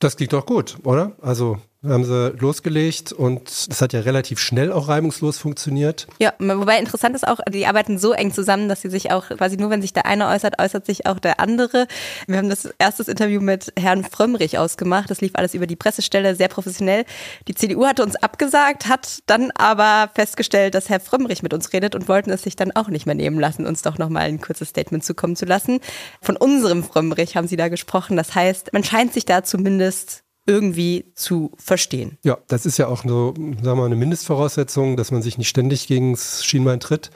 [0.00, 1.12] das klingt doch gut, oder?
[1.20, 6.06] Also haben sie losgelegt und es hat ja relativ schnell auch reibungslos funktioniert.
[6.20, 9.56] Ja, wobei interessant ist auch, die arbeiten so eng zusammen, dass sie sich auch quasi
[9.56, 11.88] nur, wenn sich der eine äußert, äußert sich auch der andere.
[12.26, 15.10] Wir haben das erste Interview mit Herrn Frömmrich ausgemacht.
[15.10, 17.04] Das lief alles über die Pressestelle, sehr professionell.
[17.48, 21.96] Die CDU hatte uns abgesagt, hat dann aber festgestellt, dass Herr Frömmrich mit uns redet
[21.96, 24.68] und wollten es sich dann auch nicht mehr nehmen lassen, uns doch nochmal ein kurzes
[24.68, 25.80] Statement zukommen zu lassen.
[26.20, 28.16] Von unserem Frömmrich haben sie da gesprochen.
[28.16, 32.18] Das heißt, man scheint sich da zumindest irgendwie zu verstehen.
[32.24, 35.48] Ja, das ist ja auch so, sagen wir mal, eine Mindestvoraussetzung, dass man sich nicht
[35.48, 37.10] ständig gegen das Schienbein tritt.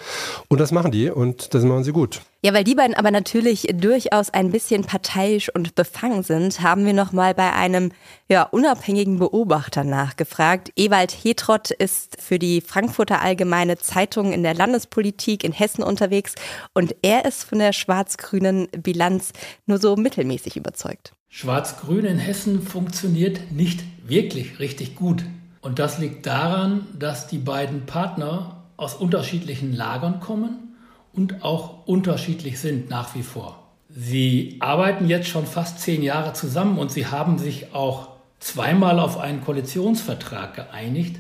[0.49, 2.21] Und das machen die und das machen sie gut.
[2.43, 6.93] Ja, weil die beiden aber natürlich durchaus ein bisschen parteiisch und befangen sind, haben wir
[6.93, 7.91] noch mal bei einem
[8.29, 10.71] ja, unabhängigen Beobachter nachgefragt.
[10.77, 16.37] Ewald Hetrott ist für die Frankfurter Allgemeine Zeitung in der Landespolitik in Hessen unterwegs
[16.75, 19.33] und er ist von der schwarz-grünen Bilanz
[19.67, 21.13] nur so mittelmäßig überzeugt.
[21.39, 25.23] Schwarz-Grün in Hessen funktioniert nicht wirklich richtig gut.
[25.61, 30.75] Und das liegt daran, dass die beiden Partner aus unterschiedlichen Lagern kommen
[31.13, 33.63] und auch unterschiedlich sind nach wie vor.
[33.91, 38.09] Sie arbeiten jetzt schon fast zehn Jahre zusammen und sie haben sich auch
[38.41, 41.19] zweimal auf einen Koalitionsvertrag geeinigt.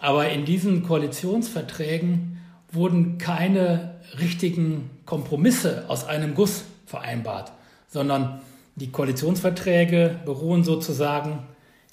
[0.00, 2.38] Aber in diesen Koalitionsverträgen
[2.70, 7.50] wurden keine richtigen Kompromisse aus einem Guss vereinbart,
[7.88, 8.40] sondern
[8.80, 11.40] die Koalitionsverträge beruhen sozusagen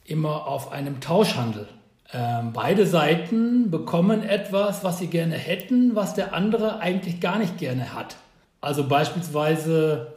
[0.06, 1.68] immer auf einem Tauschhandel.
[2.14, 7.58] Ähm, beide Seiten bekommen etwas, was sie gerne hätten, was der andere eigentlich gar nicht
[7.58, 8.16] gerne hat.
[8.62, 10.14] Also beispielsweise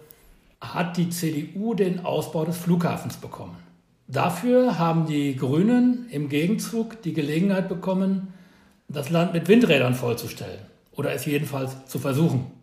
[0.60, 3.56] hat die CDU den Ausbau des Flughafens bekommen.
[4.06, 8.32] Dafür haben die Grünen im Gegenzug die Gelegenheit bekommen,
[8.88, 10.60] das Land mit Windrädern vollzustellen
[10.92, 12.59] oder es jedenfalls zu versuchen.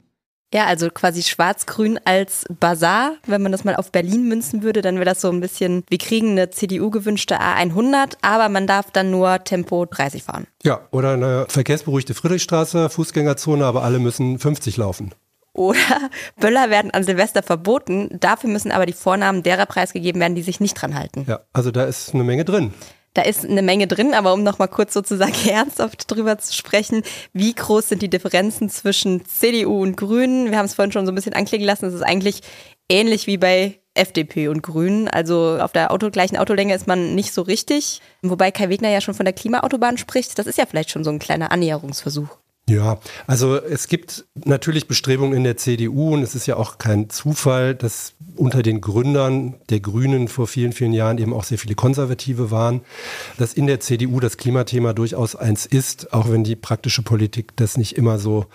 [0.53, 3.15] Ja, also quasi schwarz-grün als Bazar.
[3.25, 5.97] Wenn man das mal auf Berlin münzen würde, dann wäre das so ein bisschen, wir
[5.97, 10.47] kriegen eine CDU-gewünschte A100, aber man darf dann nur Tempo 30 fahren.
[10.63, 15.13] Ja, oder eine verkehrsberuhigte Friedrichstraße, Fußgängerzone, aber alle müssen 50 laufen.
[15.51, 15.79] Oder
[16.39, 20.61] Böller werden an Silvester verboten, dafür müssen aber die Vornamen derer preisgegeben werden, die sich
[20.61, 21.25] nicht dran halten.
[21.27, 22.73] Ja, also da ist eine Menge drin.
[23.17, 27.01] Da ist eine Menge drin, aber um nochmal kurz sozusagen ernsthaft drüber zu sprechen,
[27.33, 30.51] wie groß sind die Differenzen zwischen CDU und Grünen?
[30.51, 31.85] Wir haben es vorhin schon so ein bisschen anklingen lassen.
[31.85, 32.41] Es ist eigentlich
[32.89, 35.07] ähnlich wie bei FDP und Grünen.
[35.07, 38.01] Also auf der Auto, gleichen Autolänge ist man nicht so richtig.
[38.21, 40.37] Wobei Kai Wegner ja schon von der Klimaautobahn spricht.
[40.37, 42.37] Das ist ja vielleicht schon so ein kleiner Annäherungsversuch.
[42.69, 47.09] Ja, also es gibt natürlich Bestrebungen in der CDU und es ist ja auch kein
[47.09, 51.75] Zufall, dass unter den Gründern der Grünen vor vielen, vielen Jahren eben auch sehr viele
[51.75, 52.81] Konservative waren,
[53.37, 57.77] dass in der CDU das Klimathema durchaus eins ist, auch wenn die praktische Politik das
[57.77, 58.47] nicht immer so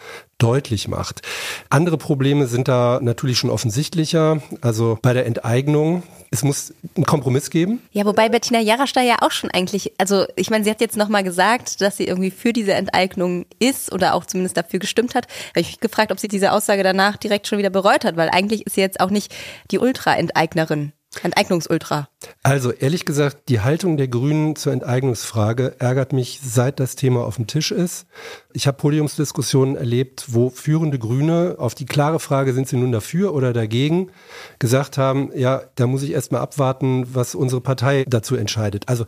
[0.43, 1.23] deutlich macht.
[1.71, 4.43] Andere Probleme sind da natürlich schon offensichtlicher.
[4.61, 7.81] Also bei der Enteignung, es muss einen Kompromiss geben.
[7.93, 10.97] Ja, wobei Bettina Jarasch da ja auch schon eigentlich, also ich meine, sie hat jetzt
[10.97, 15.27] nochmal gesagt, dass sie irgendwie für diese Enteignung ist oder auch zumindest dafür gestimmt hat.
[15.51, 18.31] Habe ich mich gefragt, ob sie diese Aussage danach direkt schon wieder bereut hat, weil
[18.31, 19.33] eigentlich ist sie jetzt auch nicht
[19.71, 20.93] die Ultra-Enteignerin.
[21.23, 22.09] Enteignungsultra.
[22.43, 27.37] Also ehrlich gesagt, die Haltung der Grünen zur Enteignungsfrage ärgert mich, seit das Thema auf
[27.37, 28.07] dem Tisch ist.
[28.53, 33.35] Ich habe Podiumsdiskussionen erlebt, wo führende Grüne auf die klare Frage, sind sie nun dafür
[33.35, 34.11] oder dagegen,
[34.59, 38.89] gesagt haben, ja, da muss ich erstmal abwarten, was unsere Partei dazu entscheidet.
[38.89, 39.05] Also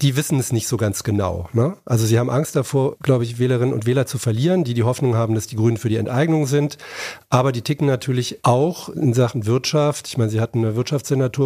[0.00, 1.48] die wissen es nicht so ganz genau.
[1.52, 1.76] Ne?
[1.84, 5.16] Also sie haben Angst davor, glaube ich, Wählerinnen und Wähler zu verlieren, die die Hoffnung
[5.16, 6.78] haben, dass die Grünen für die Enteignung sind.
[7.30, 10.08] Aber die ticken natürlich auch in Sachen Wirtschaft.
[10.08, 10.76] Ich meine, sie hatten eine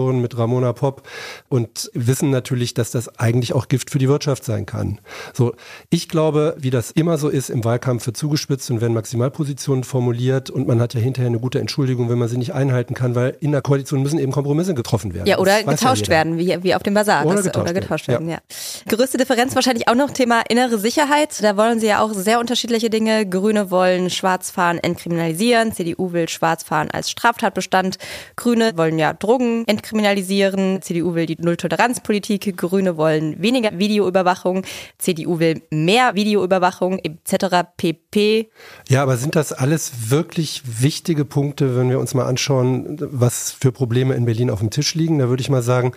[0.02, 1.02] Wirtschaftssenatorin mit Ramona Popp
[1.48, 5.00] und wissen natürlich, dass das eigentlich auch Gift für die Wirtschaft sein kann.
[5.32, 5.54] So,
[5.90, 10.50] ich glaube, wie das immer so ist, im Wahlkampf wird zugespitzt und werden Maximalpositionen formuliert
[10.50, 13.36] und man hat ja hinterher eine gute Entschuldigung, wenn man sie nicht einhalten kann, weil
[13.40, 15.26] in der Koalition müssen eben Kompromisse getroffen werden.
[15.26, 17.24] Ja, oder getauscht ja werden, wie, wie auf dem Basar.
[17.24, 18.40] Oder das, getauscht, oder getauscht werden, werden,
[18.88, 18.96] ja.
[18.96, 21.42] Größte Differenz wahrscheinlich auch noch Thema innere Sicherheit.
[21.42, 23.26] Da wollen sie ja auch sehr unterschiedliche Dinge.
[23.26, 27.98] Grüne wollen Schwarzfahren entkriminalisieren, CDU will Schwarzfahren als Straftatbestand.
[28.36, 34.64] Grüne wollen ja Drogen entkriminalisieren, CDU will die Nulltoleranzpolitik, Grüne wollen weniger Videoüberwachung,
[34.98, 37.68] CDU will mehr Videoüberwachung etc.
[37.76, 38.50] pp.
[38.88, 43.72] Ja, aber sind das alles wirklich wichtige Punkte, wenn wir uns mal anschauen, was für
[43.72, 45.18] Probleme in Berlin auf dem Tisch liegen?
[45.18, 45.92] Da würde ich mal sagen,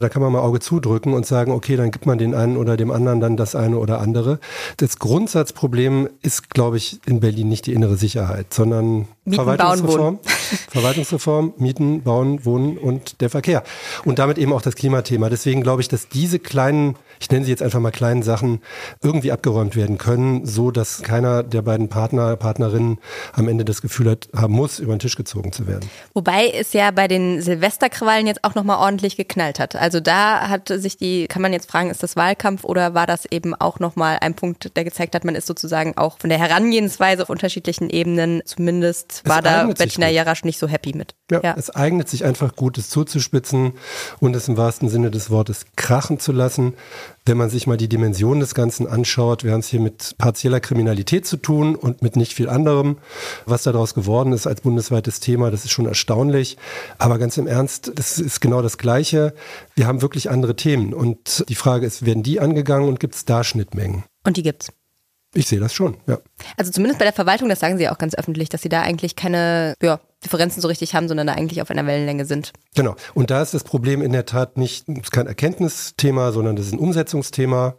[0.00, 2.78] Da kann man mal Auge zudrücken und sagen, okay, dann gibt man den einen oder
[2.78, 4.40] dem anderen dann das eine oder andere.
[4.78, 10.18] Das Grundsatzproblem ist, glaube ich, in Berlin nicht die innere Sicherheit, sondern Mieten, Verwaltungsreform, bauen,
[10.70, 13.62] Verwaltungsreform, Mieten, Bauen, Wohnen und der Verkehr.
[14.06, 15.28] Und damit eben auch das Klimathema.
[15.28, 18.60] Deswegen glaube ich, dass diese kleinen, ich nenne sie jetzt einfach mal kleinen Sachen,
[19.02, 22.98] irgendwie abgeräumt werden können, so dass keiner der beiden Partner, Partnerinnen
[23.32, 25.88] am Ende das Gefühl hat, haben muss, über den Tisch gezogen zu werden.
[26.14, 29.76] Wobei es ja bei den Silvesterkrawallen jetzt auch nochmal ordentlich geknallt hat.
[29.76, 33.26] Also da hat sich die, kann man jetzt fragen, ist das Wahlkampf oder war das
[33.26, 37.22] eben auch nochmal ein Punkt, der gezeigt hat, man ist sozusagen auch von der Herangehensweise
[37.22, 40.08] auf unterschiedlichen Ebenen, zumindest war da Bettina.
[40.08, 41.14] Jarasch nicht so happy mit.
[41.30, 43.74] Ja, es eignet sich einfach gut, es zuzuspitzen
[44.20, 46.74] und es im wahrsten Sinne des Wortes krachen zu lassen.
[47.24, 50.60] Wenn man sich mal die Dimension des Ganzen anschaut, wir haben es hier mit partieller
[50.60, 52.98] Kriminalität zu tun und mit nicht viel anderem.
[53.46, 56.56] Was daraus geworden ist als bundesweites Thema, das ist schon erstaunlich.
[56.98, 59.34] Aber ganz im Ernst, das ist genau das Gleiche.
[59.74, 60.94] Wir haben wirklich andere Themen.
[60.94, 64.04] Und die Frage ist, werden die angegangen und gibt es da Schnittmengen?
[64.24, 64.72] Und die gibt's.
[65.32, 66.18] Ich sehe das schon, ja.
[66.56, 68.82] Also zumindest bei der Verwaltung, das sagen sie ja auch ganz öffentlich, dass sie da
[68.82, 72.52] eigentlich keine ja, Differenzen so richtig haben, sondern da eigentlich auf einer Wellenlänge sind.
[72.74, 72.94] Genau.
[73.14, 76.78] Und da ist das Problem in der Tat nicht, kein Erkenntnisthema, sondern das ist ein
[76.78, 77.76] Umsetzungsthema.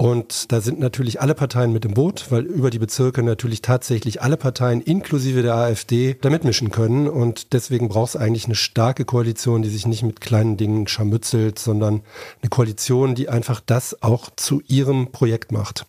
[0.00, 4.22] Und da sind natürlich alle Parteien mit im Boot, weil über die Bezirke natürlich tatsächlich
[4.22, 7.06] alle Parteien inklusive der AfD da mitmischen können.
[7.06, 11.58] Und deswegen braucht es eigentlich eine starke Koalition, die sich nicht mit kleinen Dingen scharmützelt,
[11.58, 12.00] sondern
[12.40, 15.84] eine Koalition, die einfach das auch zu ihrem Projekt macht.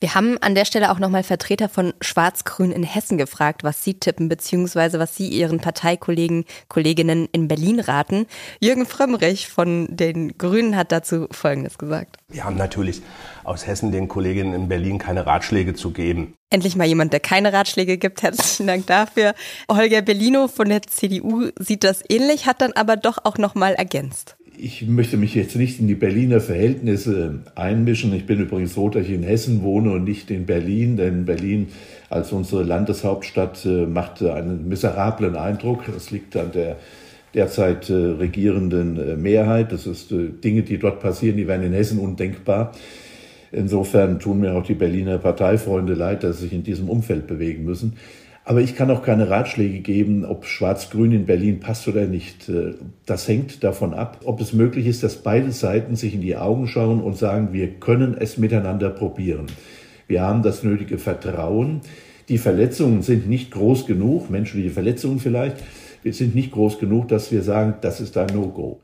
[0.00, 3.94] Wir haben an der Stelle auch nochmal Vertreter von Schwarz-Grün in Hessen gefragt, was sie
[3.94, 8.26] tippen, beziehungsweise was sie ihren Parteikollegen, Kolleginnen in Berlin raten.
[8.60, 12.16] Jürgen Frömmrich von den Grünen hat dazu Folgendes gesagt.
[12.28, 13.02] Wir haben natürlich
[13.44, 16.34] aus Hessen den Kolleginnen in Berlin keine Ratschläge zu geben.
[16.50, 18.22] Endlich mal jemand, der keine Ratschläge gibt.
[18.22, 19.34] Herzlichen Dank dafür.
[19.70, 24.36] Holger Bellino von der CDU sieht das ähnlich, hat dann aber doch auch nochmal ergänzt.
[24.62, 28.12] Ich möchte mich jetzt nicht in die Berliner Verhältnisse einmischen.
[28.12, 31.68] Ich bin übrigens froh, dass ich in Hessen wohne und nicht in Berlin, denn Berlin
[32.10, 35.84] als unsere Landeshauptstadt äh, macht einen miserablen Eindruck.
[35.86, 36.76] Das liegt an der
[37.32, 39.72] derzeit äh, regierenden äh, Mehrheit.
[39.72, 42.72] Das ist Dinge, die dort passieren, die wären in Hessen undenkbar.
[43.52, 47.64] Insofern tun mir auch die Berliner Parteifreunde leid, dass sie sich in diesem Umfeld bewegen
[47.64, 47.94] müssen.
[48.50, 52.50] Aber ich kann auch keine Ratschläge geben, ob Schwarz-Grün in Berlin passt oder nicht.
[53.06, 56.66] Das hängt davon ab, ob es möglich ist, dass beide Seiten sich in die Augen
[56.66, 59.46] schauen und sagen, wir können es miteinander probieren.
[60.08, 61.82] Wir haben das nötige Vertrauen.
[62.28, 65.58] Die Verletzungen sind nicht groß genug, menschliche Verletzungen vielleicht,
[66.02, 68.80] wir sind nicht groß genug, dass wir sagen, das ist ein No-Go.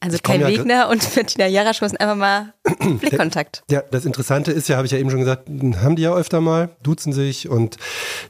[0.00, 2.52] Also Kai ja Wegner und Bettina Jarasch müssen einfach mal
[3.00, 3.62] Blickkontakt.
[3.70, 6.40] Ja, das Interessante ist ja, habe ich ja eben schon gesagt, haben die ja öfter
[6.40, 7.76] mal, duzen sich und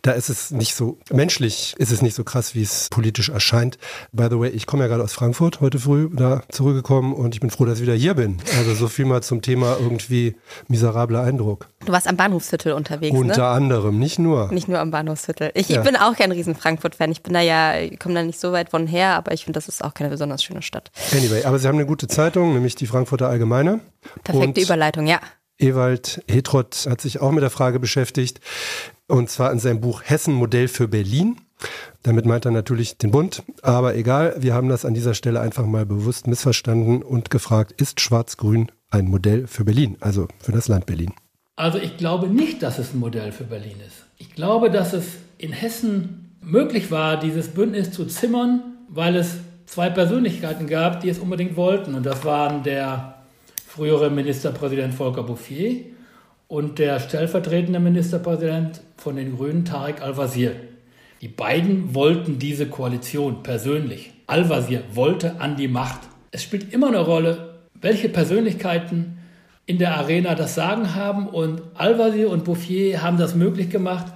[0.03, 3.79] da ist es nicht so, menschlich ist es nicht so krass, wie es politisch erscheint.
[4.13, 7.41] By the way, ich komme ja gerade aus Frankfurt heute früh da zurückgekommen und ich
[7.41, 8.39] bin froh, dass ich wieder hier bin.
[8.59, 10.37] Also so viel mal zum Thema irgendwie
[10.69, 11.69] miserabler Eindruck.
[11.85, 13.49] Du warst am Bahnhofsviertel unterwegs, Unter ne?
[13.49, 14.53] anderem, nicht nur.
[14.53, 15.51] Nicht nur am Bahnhofsviertel.
[15.55, 15.79] Ich, Ja.
[15.79, 17.13] ich bin auch kein riesen Frankfurt-Fan.
[17.13, 19.57] Ich bin da ja, ich komme da nicht so weit von her, aber ich finde,
[19.57, 20.91] das ist auch keine besonders schöne Stadt.
[21.13, 23.81] Anyway, aber sie haben eine gute Zeitung, nämlich die Frankfurter Allgemeine.
[24.27, 25.21] Perfekte Und Überleitung, ja.
[25.59, 28.41] Ewald Hetrott hat sich auch mit der Frage beschäftigt,
[29.09, 31.37] und zwar in seinem Buch Hessen Modell für Berlin.
[32.03, 35.65] Damit meint er natürlich den Bund, aber egal, wir haben das an dieser Stelle einfach
[35.65, 40.85] mal bewusst missverstanden und gefragt, ist Schwarz-Grün ein Modell für Berlin, also für das Land
[40.85, 41.13] Berlin?
[41.57, 44.05] Also ich glaube nicht, dass es ein Modell für Berlin ist.
[44.19, 45.07] Ich glaube, dass es
[45.39, 51.19] in Hessen möglich war, dieses Bündnis zu zimmern, weil es zwei Persönlichkeiten gab, die es
[51.19, 51.95] unbedingt wollten.
[51.95, 53.16] Und das waren der
[53.77, 55.85] frühere Ministerpräsident Volker Bouffier
[56.49, 60.53] und der stellvertretende Ministerpräsident von den Grünen, Tarek Al-Wazir.
[61.21, 64.15] Die beiden wollten diese Koalition persönlich.
[64.29, 66.01] Al-Wazir wollte an die Macht.
[66.31, 69.19] Es spielt immer eine Rolle, welche Persönlichkeiten
[69.67, 74.07] in der Arena das Sagen haben und Al-Wazir und Bouffier haben das möglich gemacht.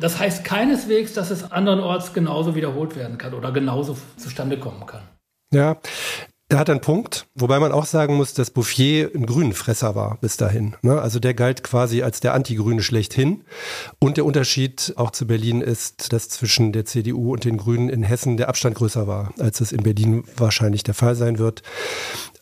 [0.00, 5.02] Das heißt keineswegs, dass es andernorts genauso wiederholt werden kann oder genauso zustande kommen kann.
[5.52, 5.76] Ja,
[6.48, 10.18] da hat er einen Punkt, wobei man auch sagen muss, dass Bouffier ein Grünenfresser war
[10.20, 10.76] bis dahin.
[10.82, 11.00] Ne?
[11.00, 13.44] Also der galt quasi als der Antigrüne schlechthin.
[13.98, 18.02] Und der Unterschied auch zu Berlin ist, dass zwischen der CDU und den Grünen in
[18.02, 21.62] Hessen der Abstand größer war, als es in Berlin wahrscheinlich der Fall sein wird.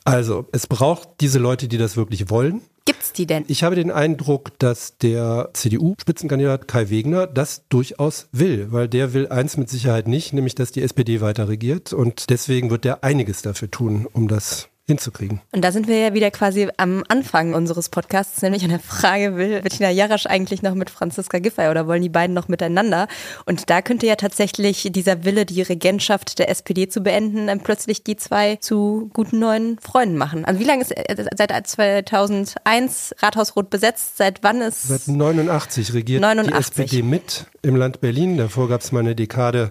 [0.05, 2.62] Also, es braucht diese Leute, die das wirklich wollen.
[2.85, 3.45] Gibt's die denn?
[3.47, 9.29] Ich habe den Eindruck, dass der CDU-Spitzenkandidat Kai Wegner das durchaus will, weil der will
[9.29, 13.43] eins mit Sicherheit nicht, nämlich dass die SPD weiter regiert und deswegen wird er einiges
[13.43, 15.41] dafür tun, um das hinzukriegen.
[15.53, 19.37] Und da sind wir ja wieder quasi am Anfang unseres Podcasts, nämlich an der Frage,
[19.37, 23.09] will Bettina Jarasch eigentlich noch mit Franziska Giffey oder wollen die beiden noch miteinander?
[23.47, 28.05] Und da könnte ja tatsächlich dieser Wille, die Regentschaft der SPD zu beenden, dann plötzlich
[28.05, 30.45] die zwei zu guten neuen Freunden machen.
[30.45, 34.17] Also wie lange ist äh, seit 2001 Rathausrot besetzt?
[34.17, 36.53] Seit wann ist Seit 89 regiert 89.
[36.53, 38.37] die SPD mit im Land Berlin.
[38.37, 39.70] Davor gab es mal eine Dekade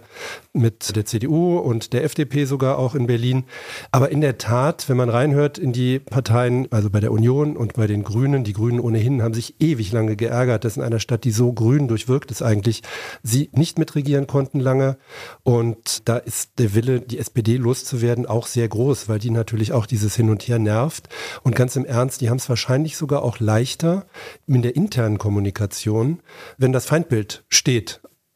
[0.53, 3.43] mit der CDU und der FDP sogar auch in Berlin.
[3.91, 7.73] Aber in der Tat, wenn man reinhört in die Parteien, also bei der Union und
[7.73, 11.25] bei den Grünen, die Grünen ohnehin haben sich ewig lange geärgert, dass in einer Stadt,
[11.25, 12.81] die so grün durchwirkt ist eigentlich,
[13.23, 14.97] sie nicht mitregieren konnten lange.
[15.43, 19.85] Und da ist der Wille, die SPD loszuwerden, auch sehr groß, weil die natürlich auch
[19.85, 21.09] dieses Hin und Her nervt.
[21.43, 24.05] Und ganz im Ernst, die haben es wahrscheinlich sogar auch leichter
[24.47, 26.21] in der internen Kommunikation,
[26.57, 27.80] wenn das Feindbild steht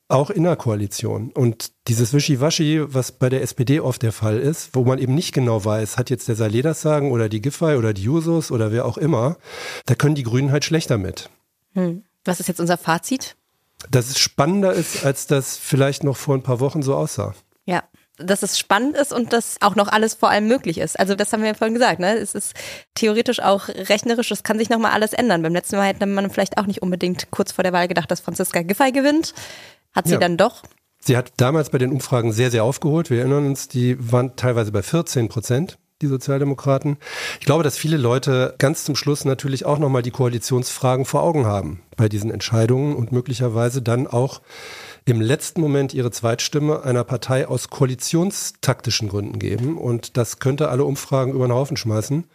[0.07, 1.31] auch in der Koalition.
[1.31, 5.33] Und dieses Wischiwaschi, was bei der SPD oft der Fall ist, wo man eben nicht
[5.33, 8.71] genau weiß, hat jetzt der Saleh das sagen oder die Giffey oder die Jusos oder
[8.71, 9.37] wer auch immer,
[9.85, 11.29] da können die Grünen halt schlechter mit.
[11.73, 12.03] Hm.
[12.23, 13.35] Was ist jetzt unser Fazit?
[13.89, 17.33] Dass es spannender ist, als das vielleicht noch vor ein paar Wochen so aussah.
[18.17, 20.97] Dass es spannend ist und dass auch noch alles vor allem möglich ist.
[20.99, 22.17] Also das haben wir ja vorhin gesagt, ne?
[22.17, 22.53] Es ist
[22.93, 25.41] theoretisch auch rechnerisch, es kann sich nochmal alles ändern.
[25.41, 28.21] Beim letzten Mal hätte man vielleicht auch nicht unbedingt kurz vor der Wahl gedacht, dass
[28.21, 29.33] Franziska Giffey gewinnt.
[29.93, 30.19] Hat sie Ja.
[30.19, 30.63] dann doch.
[30.99, 33.09] Sie hat damals bei den Umfragen sehr, sehr aufgeholt.
[33.09, 36.97] Wir erinnern uns, die waren teilweise bei 14 Prozent, die Sozialdemokraten.
[37.39, 41.45] Ich glaube, dass viele Leute ganz zum Schluss natürlich auch nochmal die Koalitionsfragen vor Augen
[41.45, 44.41] haben bei diesen Entscheidungen und möglicherweise dann auch
[45.05, 49.77] im letzten Moment ihre Zweitstimme einer Partei aus koalitionstaktischen Gründen geben.
[49.77, 52.25] Und das könnte alle Umfragen über den Haufen schmeißen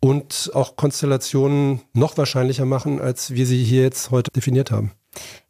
[0.00, 4.92] und auch Konstellationen noch wahrscheinlicher machen, als wir sie hier jetzt heute definiert haben.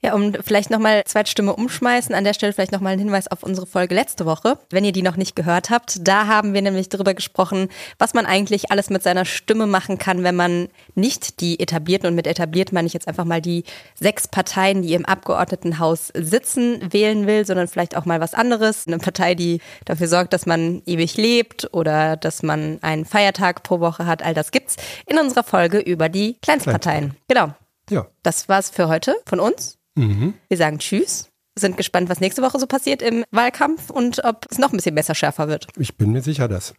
[0.05, 3.67] Ja, um vielleicht nochmal Zweitstimme umschmeißen, an der Stelle vielleicht nochmal ein Hinweis auf unsere
[3.67, 6.07] Folge letzte Woche, wenn ihr die noch nicht gehört habt.
[6.07, 10.23] Da haben wir nämlich darüber gesprochen, was man eigentlich alles mit seiner Stimme machen kann,
[10.23, 14.29] wenn man nicht die etablierten, und mit etabliert meine ich jetzt einfach mal die sechs
[14.29, 18.87] Parteien, die im Abgeordnetenhaus sitzen, wählen will, sondern vielleicht auch mal was anderes.
[18.87, 23.81] Eine Partei, die dafür sorgt, dass man ewig lebt oder dass man einen Feiertag pro
[23.81, 24.23] Woche hat.
[24.23, 27.17] All das gibt's in unserer Folge über die Kleinstparteien.
[27.27, 27.55] Genau.
[27.91, 28.07] Ja.
[28.23, 29.79] Das war's für heute von uns.
[29.97, 30.35] Mhm.
[30.49, 34.59] Wir sagen Tschüss, sind gespannt, was nächste Woche so passiert im Wahlkampf und ob es
[34.59, 35.69] noch ein bisschen besser schärfer wird.
[35.79, 36.75] Ich bin mir sicher, dass.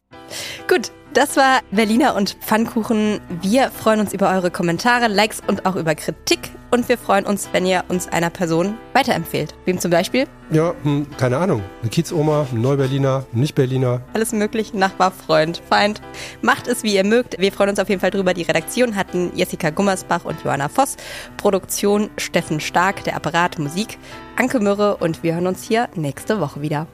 [0.67, 3.21] Gut, das war Berliner und Pfannkuchen.
[3.41, 6.51] Wir freuen uns über eure Kommentare, Likes und auch über Kritik.
[6.71, 9.55] Und wir freuen uns, wenn ihr uns einer Person weiterempfehlt.
[9.63, 10.25] Wem zum Beispiel?
[10.51, 11.63] Ja, hm, keine Ahnung.
[11.81, 14.01] Eine Kiezoma, ein Neuberliner, ein Nicht-Berliner.
[14.11, 16.01] Alles möglich, Nachbar, Freund, Feind.
[16.41, 17.39] Macht es, wie ihr mögt.
[17.39, 18.33] Wir freuen uns auf jeden Fall drüber.
[18.33, 20.97] Die Redaktion hatten Jessica Gummersbach und Johanna Voss.
[21.37, 23.97] Produktion Steffen Stark, der Apparat Musik,
[24.35, 26.87] Anke Mürre und wir hören uns hier nächste Woche wieder.